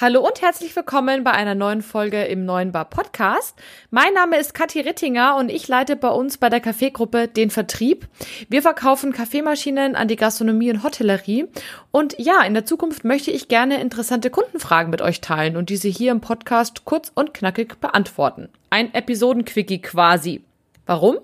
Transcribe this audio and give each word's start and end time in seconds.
Hallo 0.00 0.26
und 0.26 0.40
herzlich 0.40 0.74
willkommen 0.74 1.24
bei 1.24 1.32
einer 1.32 1.54
neuen 1.54 1.82
Folge 1.82 2.24
im 2.24 2.46
Neuen 2.46 2.72
Bar 2.72 2.86
Podcast. 2.86 3.54
Mein 3.90 4.14
Name 4.14 4.38
ist 4.38 4.54
Kathi 4.54 4.80
Rittinger 4.80 5.36
und 5.36 5.50
ich 5.50 5.68
leite 5.68 5.94
bei 5.94 6.08
uns 6.08 6.38
bei 6.38 6.48
der 6.48 6.60
Kaffeegruppe 6.60 7.28
den 7.28 7.50
Vertrieb. 7.50 8.08
Wir 8.48 8.62
verkaufen 8.62 9.12
Kaffeemaschinen 9.12 9.96
an 9.96 10.08
die 10.08 10.16
Gastronomie 10.16 10.70
und 10.70 10.84
Hotellerie. 10.84 11.48
Und 11.90 12.18
ja, 12.18 12.42
in 12.44 12.54
der 12.54 12.64
Zukunft 12.64 13.04
möchte 13.04 13.30
ich 13.30 13.48
gerne 13.48 13.78
interessante 13.78 14.30
Kundenfragen 14.30 14.90
mit 14.90 15.02
euch 15.02 15.20
teilen 15.20 15.58
und 15.58 15.68
diese 15.68 15.88
hier 15.88 16.12
im 16.12 16.22
Podcast 16.22 16.86
kurz 16.86 17.12
und 17.14 17.34
knackig 17.34 17.78
beantworten. 17.78 18.48
Ein 18.70 18.94
Episodenquickie 18.94 19.82
quasi. 19.82 20.42
Warum? 20.86 21.18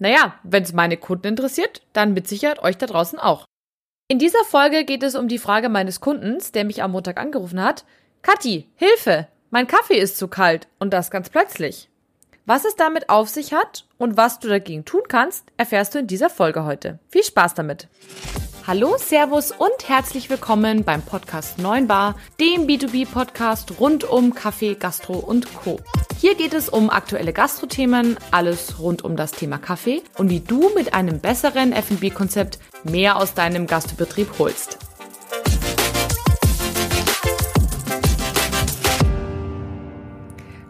Naja, 0.00 0.34
wenn 0.42 0.64
es 0.64 0.74
meine 0.74 0.98
Kunden 0.98 1.28
interessiert, 1.28 1.80
dann 1.94 2.12
mit 2.12 2.28
Sicherheit 2.28 2.62
euch 2.62 2.76
da 2.76 2.84
draußen 2.84 3.18
auch. 3.18 3.46
In 4.10 4.18
dieser 4.18 4.44
Folge 4.44 4.84
geht 4.84 5.02
es 5.02 5.14
um 5.14 5.28
die 5.28 5.38
Frage 5.38 5.70
meines 5.70 6.00
Kundens, 6.02 6.52
der 6.52 6.66
mich 6.66 6.82
am 6.82 6.92
Montag 6.92 7.18
angerufen 7.18 7.62
hat. 7.62 7.86
Kathi, 8.22 8.68
Hilfe! 8.74 9.28
Mein 9.50 9.66
Kaffee 9.66 9.98
ist 9.98 10.18
zu 10.18 10.28
kalt 10.28 10.68
und 10.78 10.92
das 10.92 11.10
ganz 11.10 11.30
plötzlich. 11.30 11.88
Was 12.44 12.64
es 12.64 12.76
damit 12.76 13.08
auf 13.08 13.28
sich 13.28 13.52
hat 13.52 13.86
und 13.96 14.16
was 14.16 14.40
du 14.40 14.48
dagegen 14.48 14.84
tun 14.84 15.02
kannst, 15.08 15.44
erfährst 15.56 15.94
du 15.94 16.00
in 16.00 16.06
dieser 16.06 16.28
Folge 16.28 16.64
heute. 16.64 16.98
Viel 17.08 17.22
Spaß 17.22 17.54
damit! 17.54 17.88
Hallo, 18.66 18.96
Servus 18.98 19.50
und 19.50 19.88
herzlich 19.88 20.28
willkommen 20.28 20.84
beim 20.84 21.00
Podcast 21.00 21.58
9 21.58 21.86
Bar, 21.86 22.16
dem 22.38 22.66
B2B-Podcast 22.66 23.80
rund 23.80 24.04
um 24.04 24.34
Kaffee, 24.34 24.74
Gastro 24.74 25.14
und 25.14 25.54
Co. 25.54 25.80
Hier 26.18 26.34
geht 26.34 26.52
es 26.52 26.68
um 26.68 26.90
aktuelle 26.90 27.32
Gastrothemen, 27.32 28.18
alles 28.30 28.78
rund 28.78 29.02
um 29.04 29.16
das 29.16 29.32
Thema 29.32 29.56
Kaffee 29.56 30.02
und 30.18 30.28
wie 30.28 30.40
du 30.40 30.70
mit 30.74 30.92
einem 30.92 31.20
besseren 31.20 31.72
F&B-Konzept 31.72 32.58
mehr 32.84 33.16
aus 33.16 33.32
deinem 33.32 33.66
Gastbetrieb 33.66 34.38
holst. 34.38 34.78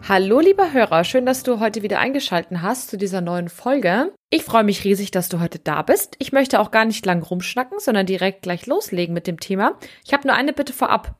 Hallo 0.09 0.39
lieber 0.39 0.73
Hörer, 0.73 1.03
schön, 1.03 1.27
dass 1.27 1.43
du 1.43 1.59
heute 1.59 1.83
wieder 1.83 1.99
eingeschalten 1.99 2.63
hast 2.63 2.89
zu 2.89 2.97
dieser 2.97 3.21
neuen 3.21 3.47
Folge. 3.47 4.11
Ich 4.31 4.43
freue 4.43 4.63
mich 4.63 4.83
riesig, 4.83 5.11
dass 5.11 5.29
du 5.29 5.39
heute 5.39 5.59
da 5.59 5.83
bist. 5.83 6.15
Ich 6.17 6.31
möchte 6.31 6.59
auch 6.59 6.71
gar 6.71 6.85
nicht 6.85 7.05
lang 7.05 7.21
rumschnacken, 7.21 7.77
sondern 7.77 8.07
direkt 8.07 8.41
gleich 8.41 8.65
loslegen 8.65 9.13
mit 9.13 9.27
dem 9.27 9.39
Thema. 9.39 9.77
Ich 10.03 10.11
habe 10.11 10.27
nur 10.27 10.35
eine 10.35 10.51
Bitte 10.51 10.73
vorab. 10.73 11.13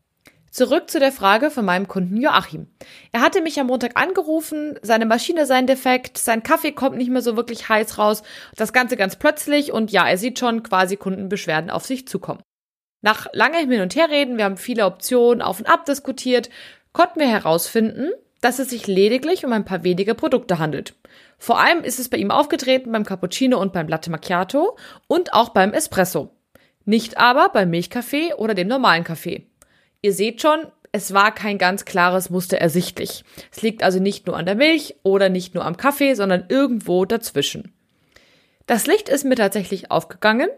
Zurück 0.50 0.88
zu 0.88 0.98
der 0.98 1.12
Frage 1.12 1.50
von 1.50 1.62
meinem 1.62 1.86
Kunden 1.86 2.16
Joachim. 2.16 2.66
Er 3.12 3.20
hatte 3.20 3.42
mich 3.42 3.61
am 3.61 3.66
Montag 3.66 4.00
angerufen, 4.00 4.78
seine 4.80 5.05
Maschine 5.05 5.44
sei 5.44 5.56
ein 5.56 5.66
defekt, 5.66 6.16
sein 6.16 6.42
Kaffee 6.42 6.72
kommt 6.72 6.96
nicht 6.96 7.11
mehr 7.11 7.20
so 7.20 7.36
wirklich 7.36 7.69
heiß 7.69 7.98
raus, 7.98 8.22
das 8.56 8.72
Ganze 8.72 8.96
ganz 8.96 9.16
plötzlich 9.16 9.70
und 9.70 9.92
ja, 9.92 10.08
er 10.08 10.16
sieht 10.16 10.38
schon 10.38 10.62
quasi 10.62 10.96
Kundenbeschwerden 10.96 11.69
auf 11.69 11.84
sich 11.84 12.08
zukommen. 12.08 12.41
Nach 13.02 13.27
langem 13.34 13.70
Hin 13.70 13.83
und 13.83 13.96
Herreden, 13.96 14.39
wir 14.39 14.46
haben 14.46 14.56
viele 14.56 14.86
Optionen 14.86 15.42
auf 15.42 15.58
und 15.58 15.68
ab 15.68 15.84
diskutiert, 15.84 16.48
konnten 16.94 17.20
wir 17.20 17.28
herausfinden, 17.28 18.12
dass 18.41 18.61
es 18.61 18.70
sich 18.70 18.86
lediglich 18.86 19.44
um 19.44 19.52
ein 19.52 19.66
paar 19.66 19.84
wenige 19.84 20.14
Produkte 20.14 20.58
handelt. 20.58 20.94
Vor 21.36 21.61
allem 21.61 21.84
ist 21.84 21.98
es 21.98 22.08
bei 22.08 22.16
ihm 22.16 22.30
aufgetreten 22.30 22.92
beim 22.92 23.05
Cappuccino 23.05 23.61
und 23.61 23.74
beim 23.74 23.89
Latte 23.89 24.11
Macchiato 24.11 24.78
und 25.06 25.34
auch 25.34 25.50
beim 25.50 25.74
Espresso. 25.74 26.33
Nicht 26.84 27.18
aber 27.18 27.48
beim 27.48 27.70
Milchkaffee 27.70 28.34
oder 28.34 28.54
dem 28.54 28.68
normalen 28.68 29.04
Kaffee. 29.04 29.46
Ihr 30.02 30.12
seht 30.12 30.42
schon, 30.42 30.66
es 30.92 31.12
war 31.14 31.34
kein 31.34 31.58
ganz 31.58 31.84
klares 31.84 32.30
Muster 32.30 32.58
ersichtlich. 32.58 33.24
Es 33.50 33.62
liegt 33.62 33.82
also 33.82 33.98
nicht 33.98 34.27
nur 34.27 34.36
an 34.36 34.46
der 34.46 34.54
Milch 34.54 34.94
oder 35.02 35.28
nicht 35.28 35.55
nur 35.55 35.64
am 35.64 35.77
Kaffee, 35.77 36.14
sondern 36.14 36.44
irgendwo 36.48 37.05
dazwischen. 37.05 37.73
Das 38.67 38.86
Licht 38.86 39.08
ist 39.08 39.24
mir 39.24 39.34
tatsächlich 39.34 39.90
aufgegangen, 39.90 40.48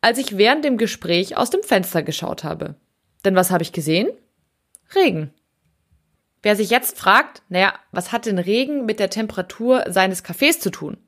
als 0.00 0.18
ich 0.18 0.36
während 0.36 0.64
dem 0.64 0.76
Gespräch 0.76 1.36
aus 1.36 1.50
dem 1.50 1.62
Fenster 1.62 2.02
geschaut 2.02 2.44
habe. 2.44 2.76
Denn 3.24 3.34
was 3.34 3.50
habe 3.50 3.62
ich 3.62 3.72
gesehen? 3.72 4.08
Regen. 4.94 5.32
Wer 6.42 6.54
sich 6.54 6.70
jetzt 6.70 6.98
fragt, 6.98 7.42
naja, 7.48 7.74
was 7.90 8.12
hat 8.12 8.26
denn 8.26 8.38
Regen 8.38 8.84
mit 8.86 9.00
der 9.00 9.10
Temperatur 9.10 9.84
seines 9.88 10.22
Kaffees 10.22 10.60
zu 10.60 10.70
tun? 10.70 10.98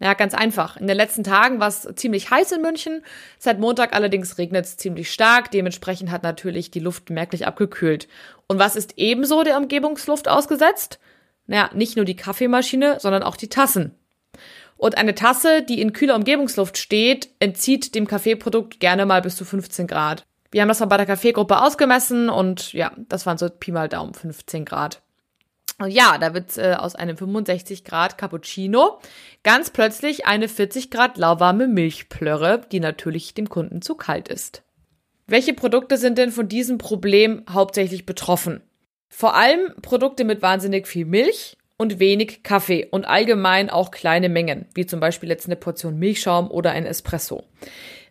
Ja, 0.00 0.14
ganz 0.14 0.34
einfach. 0.34 0.76
In 0.76 0.86
den 0.86 0.96
letzten 0.96 1.24
Tagen 1.24 1.58
war 1.58 1.68
es 1.68 1.88
ziemlich 1.96 2.30
heiß 2.30 2.52
in 2.52 2.62
München. 2.62 3.02
Seit 3.38 3.58
Montag 3.58 3.94
allerdings 3.94 4.38
regnet 4.38 4.64
es 4.64 4.76
ziemlich 4.76 5.12
stark. 5.12 5.50
Dementsprechend 5.50 6.10
hat 6.10 6.22
natürlich 6.22 6.70
die 6.70 6.78
Luft 6.80 7.10
merklich 7.10 7.46
abgekühlt. 7.46 8.06
Und 8.46 8.60
was 8.60 8.76
ist 8.76 8.94
ebenso 8.96 9.42
der 9.42 9.56
Umgebungsluft 9.56 10.28
ausgesetzt? 10.28 11.00
Naja, 11.46 11.70
nicht 11.74 11.96
nur 11.96 12.04
die 12.04 12.16
Kaffeemaschine, 12.16 12.98
sondern 13.00 13.24
auch 13.24 13.36
die 13.36 13.48
Tassen. 13.48 13.94
Und 14.76 14.96
eine 14.96 15.16
Tasse, 15.16 15.62
die 15.62 15.80
in 15.80 15.92
kühler 15.92 16.14
Umgebungsluft 16.14 16.78
steht, 16.78 17.30
entzieht 17.40 17.96
dem 17.96 18.06
Kaffeeprodukt 18.06 18.78
gerne 18.78 19.06
mal 19.06 19.20
bis 19.22 19.34
zu 19.34 19.44
15 19.44 19.88
Grad. 19.88 20.24
Wir 20.52 20.62
haben 20.62 20.68
das 20.68 20.80
mal 20.80 20.86
bei 20.86 20.96
der 20.96 21.06
Kaffeegruppe 21.06 21.60
ausgemessen 21.60 22.30
und 22.30 22.72
ja, 22.72 22.92
das 22.96 23.26
waren 23.26 23.36
so 23.36 23.48
Pi 23.50 23.72
mal 23.72 23.88
Daumen 23.88 24.14
15 24.14 24.64
Grad. 24.64 25.02
Und 25.78 25.90
ja, 25.90 26.18
da 26.18 26.34
wird 26.34 26.58
äh, 26.58 26.74
aus 26.74 26.96
einem 26.96 27.16
65 27.16 27.84
Grad 27.84 28.18
Cappuccino 28.18 28.98
ganz 29.44 29.70
plötzlich 29.70 30.26
eine 30.26 30.48
40 30.48 30.90
Grad 30.90 31.16
lauwarme 31.16 31.68
Milchplörre, 31.68 32.62
die 32.72 32.80
natürlich 32.80 33.34
dem 33.34 33.48
Kunden 33.48 33.80
zu 33.80 33.94
kalt 33.94 34.28
ist. 34.28 34.62
Welche 35.28 35.54
Produkte 35.54 35.96
sind 35.96 36.18
denn 36.18 36.32
von 36.32 36.48
diesem 36.48 36.78
Problem 36.78 37.44
hauptsächlich 37.48 38.06
betroffen? 38.06 38.62
Vor 39.08 39.34
allem 39.34 39.74
Produkte 39.80 40.24
mit 40.24 40.42
wahnsinnig 40.42 40.88
viel 40.88 41.04
Milch 41.04 41.56
und 41.76 42.00
wenig 42.00 42.42
Kaffee 42.42 42.88
und 42.90 43.06
allgemein 43.06 43.70
auch 43.70 43.90
kleine 43.90 44.28
Mengen, 44.28 44.66
wie 44.74 44.86
zum 44.86 45.00
Beispiel 45.00 45.28
jetzt 45.28 45.46
eine 45.46 45.56
Portion 45.56 45.98
Milchschaum 45.98 46.50
oder 46.50 46.72
ein 46.72 46.86
Espresso. 46.86 47.44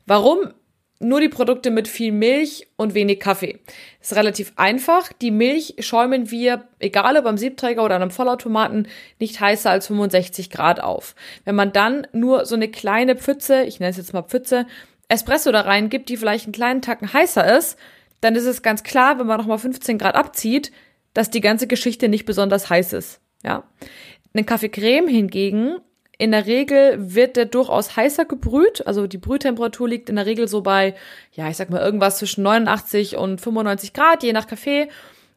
Warum 0.05 0.53
nur 0.99 1.21
die 1.21 1.29
Produkte 1.29 1.69
mit 1.69 1.87
viel 1.87 2.11
Milch 2.11 2.67
und 2.75 2.93
wenig 2.93 3.19
Kaffee. 3.19 3.59
Ist 4.01 4.15
relativ 4.15 4.53
einfach. 4.55 5.13
Die 5.13 5.31
Milch 5.31 5.75
schäumen 5.79 6.31
wir, 6.31 6.67
egal 6.79 7.17
ob 7.17 7.25
am 7.25 7.37
Siebträger 7.37 7.83
oder 7.83 7.95
einem 7.95 8.11
Vollautomaten, 8.11 8.87
nicht 9.19 9.39
heißer 9.39 9.69
als 9.69 9.87
65 9.87 10.49
Grad 10.49 10.79
auf. 10.79 11.15
Wenn 11.45 11.55
man 11.55 11.71
dann 11.71 12.07
nur 12.13 12.45
so 12.45 12.55
eine 12.55 12.69
kleine 12.69 13.15
Pfütze, 13.15 13.63
ich 13.63 13.79
nenne 13.79 13.91
es 13.91 13.97
jetzt 13.97 14.13
mal 14.13 14.23
Pfütze, 14.23 14.65
Espresso 15.07 15.51
da 15.51 15.61
rein 15.61 15.89
gibt, 15.89 16.09
die 16.09 16.17
vielleicht 16.17 16.45
einen 16.45 16.53
kleinen 16.53 16.81
Tacken 16.81 17.13
heißer 17.13 17.57
ist, 17.57 17.77
dann 18.21 18.35
ist 18.35 18.45
es 18.45 18.63
ganz 18.63 18.83
klar, 18.83 19.19
wenn 19.19 19.27
man 19.27 19.37
nochmal 19.37 19.59
15 19.59 19.97
Grad 19.97 20.15
abzieht, 20.15 20.71
dass 21.13 21.29
die 21.29 21.41
ganze 21.41 21.67
Geschichte 21.67 22.09
nicht 22.09 22.25
besonders 22.25 22.69
heiß 22.69 22.93
ist. 22.93 23.21
Ja. 23.43 23.63
Eine 24.33 24.43
Kaffeecreme 24.43 25.07
hingegen 25.07 25.77
in 26.17 26.31
der 26.31 26.47
Regel 26.47 27.13
wird 27.13 27.35
der 27.35 27.45
durchaus 27.45 27.95
heißer 27.95 28.25
gebrüht. 28.25 28.85
Also 28.87 29.07
die 29.07 29.19
Brühtemperatur 29.19 29.87
liegt 29.87 30.09
in 30.09 30.15
der 30.15 30.25
Regel 30.25 30.47
so 30.47 30.61
bei, 30.61 30.95
ja, 31.33 31.47
ich 31.49 31.57
sag 31.57 31.69
mal 31.69 31.81
irgendwas 31.81 32.17
zwischen 32.17 32.43
89 32.43 33.17
und 33.17 33.39
95 33.39 33.93
Grad, 33.93 34.23
je 34.23 34.33
nach 34.33 34.47
Kaffee. 34.47 34.89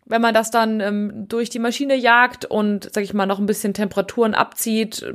Wenn 0.06 0.22
man 0.22 0.34
das 0.34 0.50
dann 0.50 0.80
ähm, 0.80 1.28
durch 1.28 1.50
die 1.50 1.58
Maschine 1.58 1.94
jagt 1.94 2.44
und, 2.44 2.92
sag 2.92 3.04
ich 3.04 3.14
mal, 3.14 3.26
noch 3.26 3.38
ein 3.38 3.46
bisschen 3.46 3.74
Temperaturen 3.74 4.34
abzieht 4.34 5.02
äh, 5.02 5.12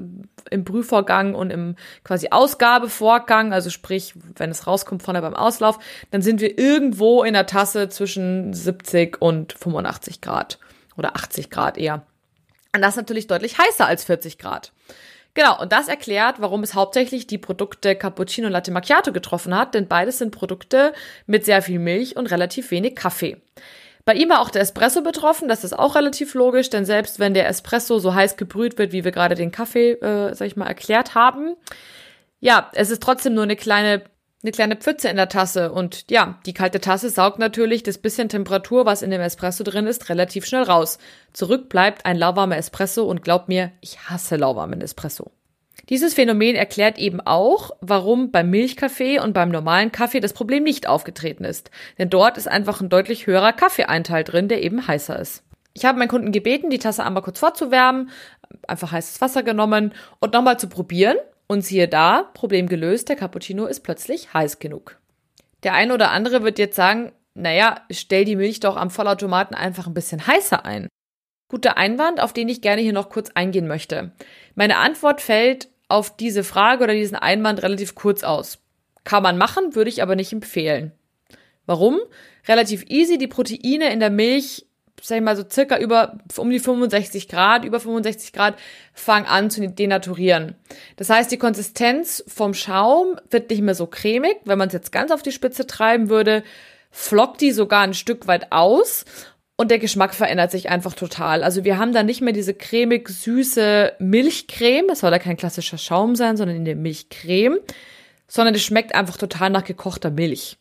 im 0.52 0.64
Brühvorgang 0.64 1.34
und 1.34 1.50
im 1.50 1.76
quasi 2.04 2.28
Ausgabevorgang, 2.30 3.52
also 3.52 3.72
sprich, 3.72 4.14
wenn 4.36 4.52
es 4.52 4.68
rauskommt 4.68 5.02
vorne 5.02 5.22
beim 5.22 5.34
Auslauf, 5.34 5.80
dann 6.12 6.22
sind 6.22 6.40
wir 6.40 6.58
irgendwo 6.60 7.24
in 7.24 7.34
der 7.34 7.48
Tasse 7.48 7.90
zwischen 7.90 8.54
70 8.54 9.22
und 9.22 9.54
85 9.54 10.22
Grad 10.22 10.60
oder 10.96 11.16
80 11.16 11.50
Grad 11.50 11.78
eher. 11.78 12.06
Und 12.74 12.82
das 12.82 12.92
ist 12.92 12.98
natürlich 12.98 13.28
deutlich 13.28 13.58
heißer 13.58 13.88
als 13.88 14.04
40 14.06 14.38
Grad. 14.38 14.72
Genau, 15.36 15.62
und 15.62 15.74
das 15.74 15.90
erklärt, 15.90 16.38
warum 16.40 16.64
es 16.64 16.74
hauptsächlich 16.74 17.28
die 17.28 17.38
Produkte 17.38 17.96
Cappuccino 17.96 18.48
Latte 18.48 18.72
Macchiato 18.72 19.12
getroffen 19.12 19.56
hat, 19.56 19.76
denn 19.76 19.88
beides 19.88 20.18
sind 20.18 20.32
Produkte 20.32 20.94
mit 21.28 21.44
sehr 21.44 21.62
viel 21.62 21.78
Milch 21.78 22.16
und 22.16 22.32
relativ 22.32 22.72
wenig 22.72 22.96
Kaffee. 22.96 23.38
Bei 24.06 24.14
ihm 24.14 24.30
war 24.30 24.40
auch 24.40 24.50
der 24.50 24.62
Espresso 24.62 25.02
betroffen, 25.02 25.50
das 25.50 25.66
ist 25.66 25.78
auch 25.78 25.96
relativ 25.96 26.36
logisch, 26.36 26.70
denn 26.70 26.86
selbst 26.86 27.20
wenn 27.20 27.34
der 27.34 27.50
Espresso 27.50 28.00
so 28.00 28.14
heiß 28.14 28.38
gebrüht 28.38 28.78
wird, 28.78 28.94
wie 28.94 29.04
wir 29.04 29.12
gerade 29.12 29.36
den 29.36 29.52
Kaffee, 29.52 29.94
äh, 29.94 30.34
sag 30.34 30.48
ich 30.48 30.56
mal, 30.56 30.68
erklärt 30.68 31.16
haben, 31.16 31.56
ja, 32.40 32.70
es 32.74 32.90
ist 32.90 33.04
trotzdem 33.04 33.34
nur 33.34 33.44
eine 33.44 33.56
kleine 33.58 34.04
eine 34.46 34.52
kleine 34.52 34.76
Pfütze 34.76 35.10
in 35.10 35.16
der 35.16 35.28
Tasse 35.28 35.72
und 35.72 36.06
ja, 36.12 36.38
die 36.46 36.54
kalte 36.54 36.80
Tasse 36.80 37.10
saugt 37.10 37.40
natürlich 37.40 37.82
das 37.82 37.98
bisschen 37.98 38.30
Temperatur, 38.30 38.86
was 38.86 39.02
in 39.02 39.10
dem 39.10 39.22
Espresso 39.22 39.64
drin 39.64 39.88
ist, 39.88 40.10
relativ 40.10 40.46
schnell 40.46 40.64
raus. 40.64 41.00
Zurück 41.34 41.68
bleibt 41.68 42.06
ein 42.06 42.16
lauwarmer 42.16 42.58
Espresso 42.58 43.06
und 43.06 43.24
glaub 43.24 43.48
mir, 43.48 43.72
ich 43.82 44.08
hasse 44.08 44.36
lauwarmen 44.36 44.82
Espresso. 44.82 45.32
Dieses 45.90 46.14
Phänomen 46.14 46.56
erklärt 46.56 47.00
eben 47.00 47.22
auch, 47.22 47.72
warum 47.82 48.30
beim 48.30 48.52
Milchkaffee 48.52 49.20
und 49.20 49.34
beim 49.34 49.50
normalen 49.50 49.92
Kaffee 49.92 50.20
das 50.20 50.34
Problem 50.34 50.64
nicht 50.64 50.88
aufgetreten 50.88 51.44
ist. 51.44 51.72
Denn 51.98 52.12
dort 52.12 52.38
ist 52.38 52.48
einfach 52.48 52.82
ein 52.82 52.90
deutlich 52.90 53.26
höherer 53.26 53.54
Kaffeeeinteil 53.54 54.24
drin, 54.24 54.48
der 54.48 54.64
eben 54.64 54.88
heißer 54.88 55.18
ist. 55.20 55.44
Ich 55.74 55.86
habe 55.86 55.98
meinen 55.98 56.08
Kunden 56.08 56.32
gebeten, 56.32 56.70
die 56.70 56.80
Tasse 56.80 57.04
einmal 57.04 57.24
kurz 57.24 57.40
vorzuwärmen, 57.40 58.10
einfach 58.68 58.92
heißes 58.92 59.22
Wasser 59.22 59.42
genommen 59.42 59.94
und 60.20 60.34
nochmal 60.34 60.60
zu 60.60 60.70
probieren, 60.70 61.18
und 61.48 61.62
siehe 61.62 61.88
da, 61.88 62.24
Problem 62.34 62.68
gelöst, 62.68 63.10
der 63.10 63.16
Cappuccino 63.16 63.66
ist 63.66 63.82
plötzlich 63.82 64.34
heiß 64.34 64.60
genug. 64.60 65.00
Der 65.64 65.74
eine 65.74 65.94
oder 65.94 66.12
andere 66.12 66.44
wird 66.44 66.60
jetzt 66.60 66.76
sagen, 66.76 67.12
naja, 67.34 67.82
stell 67.92 68.26
die 68.26 68.36
Milch 68.36 68.60
doch 68.60 68.78
am 68.78 68.90
Vollautomaten 68.90 69.56
einfach 69.56 69.88
ein 69.88 69.94
bisschen 69.94 70.26
heißer 70.26 70.66
ein. 70.66 70.88
Guter 71.48 71.78
Einwand, 71.78 72.20
auf 72.20 72.34
den 72.34 72.50
ich 72.50 72.62
gerne 72.62 72.82
hier 72.82 72.94
noch 72.94 73.10
kurz 73.10 73.30
eingehen 73.36 73.68
möchte. 73.68 74.14
Meine 74.56 74.78
Antwort 74.78 75.22
fällt 75.22 75.70
auf 75.88 76.16
diese 76.16 76.44
Frage 76.44 76.84
oder 76.84 76.94
diesen 76.94 77.18
Einwand 77.18 77.62
relativ 77.62 77.94
kurz 77.94 78.24
aus. 78.24 78.60
Kann 79.04 79.22
man 79.22 79.38
machen, 79.38 79.76
würde 79.76 79.90
ich 79.90 80.02
aber 80.02 80.16
nicht 80.16 80.34
empfehlen. 80.34 80.92
Warum? 81.66 82.00
Relativ 82.48 82.86
easy, 82.90 83.18
die 83.18 83.28
Proteine 83.28 83.92
in 83.92 84.00
der 84.00 84.10
Milch, 84.10 84.66
sag 85.02 85.18
ich 85.18 85.24
mal 85.24 85.36
so 85.36 85.44
circa 85.50 85.78
über 85.78 86.18
um 86.38 86.50
die 86.50 86.60
65 86.60 87.28
Grad, 87.28 87.66
über 87.66 87.80
65 87.80 88.34
Grad, 88.34 88.56
fangen 88.94 89.26
an 89.26 89.50
zu 89.50 89.68
denaturieren. 89.68 90.56
Das 90.96 91.10
heißt, 91.10 91.32
die 91.32 91.38
Konsistenz 91.38 92.24
vom 92.28 92.54
Schaum 92.54 93.20
wird 93.30 93.50
nicht 93.50 93.62
mehr 93.62 93.76
so 93.76 93.88
cremig. 93.88 94.38
Wenn 94.46 94.58
man 94.58 94.68
es 94.68 94.74
jetzt 94.74 94.92
ganz 94.92 95.12
auf 95.12 95.22
die 95.22 95.32
Spitze 95.32 95.68
treiben 95.68 96.10
würde, 96.10 96.44
flockt 96.92 97.42
die 97.42 97.52
sogar 97.52 97.82
ein 97.82 97.94
Stück 97.94 98.28
weit 98.28 98.52
aus 98.52 99.06
und 99.58 99.72
der 99.72 99.80
Geschmack 99.80 100.14
verändert 100.14 100.52
sich 100.52 100.70
einfach 100.70 100.94
total. 100.94 101.44
Also 101.44 101.64
wir 101.64 101.78
haben 101.78 101.94
da 101.94 102.04
nicht 102.04 102.22
mehr 102.22 102.34
diese 102.34 102.54
cremig 102.54 103.08
süße 103.08 103.94
Milchcreme. 104.00 104.88
Das 104.88 105.00
soll 105.00 105.12
ja 105.12 105.20
kein 105.20 105.38
klassischer 105.38 105.78
Schaum 105.78 106.16
sein, 106.16 106.36
sondern 106.36 106.58
in 106.58 106.66
der 106.66 106.76
Milchcreme. 106.76 107.60
Sondern 108.28 108.56
es 108.56 108.64
schmeckt 108.64 108.96
einfach 108.96 109.18
total 109.18 109.52
nach 109.52 109.64
gekochter 109.64 110.10
Milch. 110.10 110.58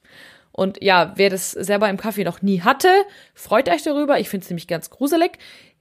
Und 0.56 0.80
ja, 0.80 1.12
wer 1.16 1.30
das 1.30 1.50
selber 1.50 1.90
im 1.90 1.96
Kaffee 1.96 2.22
noch 2.22 2.40
nie 2.40 2.60
hatte, 2.60 2.88
freut 3.34 3.68
euch 3.68 3.82
darüber. 3.82 4.20
Ich 4.20 4.28
finde 4.28 4.44
es 4.44 4.50
nämlich 4.50 4.68
ganz 4.68 4.88
gruselig. 4.88 5.38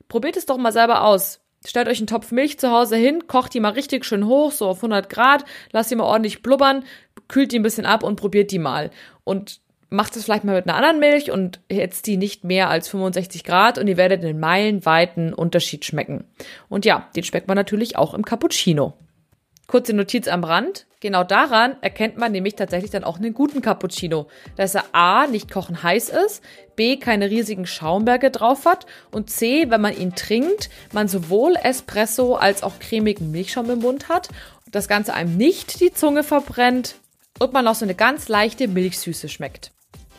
Probiert 0.10 0.36
es 0.36 0.48
doch 0.48 0.58
mal 0.58 0.72
selber 0.72 1.04
aus. 1.04 1.42
Stellt 1.64 1.88
euch 1.88 2.00
einen 2.00 2.08
Topf 2.08 2.31
Milch 2.31 2.58
zu 2.58 2.72
Hause 2.72 2.96
hin, 2.96 3.28
kocht 3.28 3.54
die 3.54 3.60
mal 3.60 3.74
richtig 3.74 4.04
schön 4.04 4.25
hoch, 4.25 4.52
so 4.52 4.68
auf 4.68 4.78
100 4.78 5.10
Grad, 5.12 5.46
lasst 5.72 5.92
die 5.92 5.96
mal 5.96 6.06
ordentlich 6.06 6.42
blubbern, 6.42 6.86
kühlt 7.28 7.52
die 7.52 7.60
ein 7.60 7.64
bisschen 7.64 7.86
ab 7.86 8.04
und 8.04 8.16
probiert 8.16 8.50
die 8.50 8.58
mal. 8.58 8.90
Und 9.24 9.62
macht 9.92 10.16
es 10.16 10.24
vielleicht 10.24 10.44
mal 10.44 10.56
mit 10.56 10.68
einer 10.68 10.75
anderen 10.75 11.00
Milch 11.00 11.30
und 11.30 11.60
jetzt 11.72 12.08
die 12.08 12.18
nicht 12.18 12.44
mehr 12.44 12.70
als 12.70 12.90
65 12.90 13.44
Grad 13.44 13.78
und 13.78 13.88
ihr 13.88 13.96
werdet 13.96 14.25
einen 14.25 14.40
meilenweiten 14.40 15.36
Unterschied 15.36 15.86
schmecken. 15.86 16.25
Und 16.68 16.84
ja, 16.84 17.10
den 17.16 17.24
schmeckt 17.24 17.48
man 17.48 17.56
natürlich 17.56 17.96
auch 17.96 18.16
im 18.16 18.25
Cappuccino. 18.25 18.96
Kurze 19.74 19.94
Notiz 19.94 20.28
am 20.28 20.44
Rand. 20.44 20.86
Genau 21.00 21.24
daran 21.24 21.78
erkennt 21.81 22.16
man 22.16 22.31
nämlich 22.31 22.54
tatsächlich 22.54 22.92
dann 22.92 23.04
auch 23.04 23.18
einen 23.18 23.34
guten 23.34 23.64
Cappuccino, 23.64 24.28
dass 24.56 24.75
er 24.75 24.84
A, 24.92 25.25
nicht 25.25 25.50
kochen 25.50 25.81
heiß 25.81 26.10
ist, 26.10 26.44
B, 26.75 26.98
keine 26.98 27.31
riesigen 27.31 27.66
Schaumberge 27.66 28.30
drauf 28.30 28.66
hat 28.68 28.86
und 29.10 29.31
C, 29.31 29.72
wenn 29.72 29.81
man 29.81 29.98
ihn 29.98 30.14
trinkt, 30.14 30.70
man 30.92 31.08
sowohl 31.08 31.56
Espresso 31.56 32.36
als 32.36 32.62
auch 32.62 32.78
cremigen 32.78 33.31
Milchschaum 33.31 33.68
im 33.72 33.80
Mund 33.80 34.10
hat, 34.10 34.30
das 34.70 34.88
Ganze 34.88 35.16
einem 35.16 35.38
nicht 35.38 35.80
die 35.80 35.92
Zunge 35.92 36.22
verbrennt 36.22 36.94
und 37.40 37.52
man 37.52 37.68
auch 37.68 37.74
so 37.74 37.86
eine 37.86 37.96
ganz 37.96 38.28
leichte 38.28 38.68
Milchsüße 38.68 39.28
schmeckt. 39.28 39.72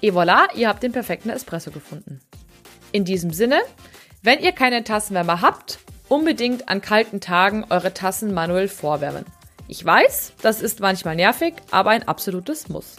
Et 0.02 0.12
voilà, 0.12 0.52
ihr 0.56 0.68
habt 0.68 0.82
den 0.82 0.90
perfekten 0.90 1.30
Espresso 1.30 1.70
gefunden. 1.70 2.20
In 2.90 3.04
diesem 3.04 3.32
Sinne, 3.32 3.60
wenn 4.20 4.40
ihr 4.40 4.50
keine 4.50 4.82
Tassenwärmer 4.82 5.42
habt, 5.42 5.78
unbedingt 6.08 6.68
an 6.68 6.80
kalten 6.80 7.20
Tagen 7.20 7.64
eure 7.70 7.94
Tassen 7.94 8.34
manuell 8.34 8.66
vorwärmen. 8.66 9.24
Ich 9.68 9.84
weiß, 9.84 10.34
das 10.42 10.60
ist 10.60 10.80
manchmal 10.80 11.16
nervig, 11.16 11.54
aber 11.70 11.90
ein 11.90 12.06
absolutes 12.06 12.68
Muss. 12.68 12.96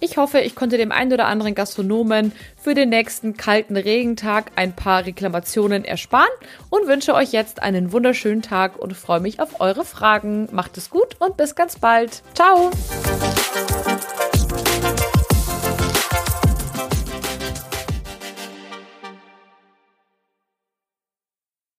Ich 0.00 0.18
hoffe, 0.18 0.40
ich 0.40 0.54
konnte 0.54 0.76
dem 0.76 0.92
einen 0.92 1.12
oder 1.12 1.26
anderen 1.26 1.54
Gastronomen 1.54 2.32
für 2.60 2.74
den 2.74 2.90
nächsten 2.90 3.38
kalten 3.38 3.76
Regentag 3.76 4.50
ein 4.54 4.74
paar 4.74 5.06
Reklamationen 5.06 5.84
ersparen 5.84 6.28
und 6.68 6.86
wünsche 6.86 7.14
euch 7.14 7.32
jetzt 7.32 7.62
einen 7.62 7.90
wunderschönen 7.90 8.42
Tag 8.42 8.78
und 8.78 8.94
freue 8.94 9.20
mich 9.20 9.40
auf 9.40 9.60
eure 9.60 9.84
Fragen. 9.84 10.48
Macht 10.52 10.76
es 10.76 10.90
gut 10.90 11.16
und 11.20 11.36
bis 11.36 11.54
ganz 11.54 11.78
bald. 11.78 12.22
Ciao! 12.34 12.70